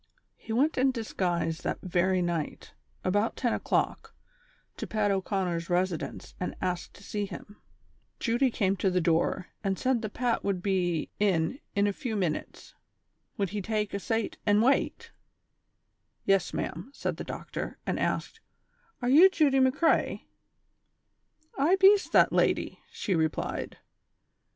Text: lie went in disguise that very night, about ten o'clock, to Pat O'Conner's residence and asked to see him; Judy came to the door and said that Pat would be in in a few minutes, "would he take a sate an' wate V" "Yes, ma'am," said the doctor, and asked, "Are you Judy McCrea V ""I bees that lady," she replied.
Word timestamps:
lie 0.49 0.55
went 0.55 0.79
in 0.79 0.89
disguise 0.89 1.59
that 1.59 1.77
very 1.83 2.23
night, 2.23 2.73
about 3.03 3.35
ten 3.35 3.53
o'clock, 3.53 4.15
to 4.75 4.87
Pat 4.87 5.11
O'Conner's 5.11 5.69
residence 5.69 6.33
and 6.39 6.55
asked 6.59 6.95
to 6.95 7.03
see 7.03 7.27
him; 7.27 7.61
Judy 8.19 8.49
came 8.49 8.75
to 8.77 8.89
the 8.89 8.99
door 8.99 9.49
and 9.63 9.77
said 9.77 10.01
that 10.01 10.15
Pat 10.15 10.43
would 10.43 10.63
be 10.63 11.11
in 11.19 11.59
in 11.75 11.85
a 11.85 11.93
few 11.93 12.15
minutes, 12.15 12.73
"would 13.37 13.51
he 13.51 13.61
take 13.61 13.93
a 13.93 13.99
sate 13.99 14.39
an' 14.43 14.59
wate 14.61 15.11
V" 15.11 15.11
"Yes, 16.31 16.51
ma'am," 16.51 16.89
said 16.95 17.17
the 17.17 17.23
doctor, 17.23 17.77
and 17.85 17.99
asked, 17.99 18.39
"Are 19.03 19.09
you 19.09 19.29
Judy 19.29 19.59
McCrea 19.59 20.21
V 20.21 20.25
""I 21.59 21.75
bees 21.75 22.09
that 22.09 22.33
lady," 22.33 22.79
she 22.89 23.13
replied. 23.13 23.77